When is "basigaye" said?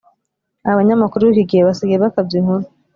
1.67-1.97